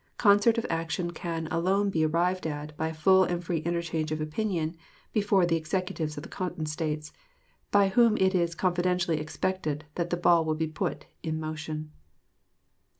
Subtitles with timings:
[0.17, 4.19] Concert of action can alone be arrived at by a full and free interchange of
[4.19, 4.75] opinion
[5.13, 7.13] between the Executives of the Cotton States,
[7.69, 11.91] by whom it is confidently expected that the ball will be put in motion.